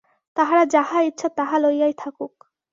[0.37, 2.33] তাহারা যাহা চায় তাহা লইয়াই থাকুক।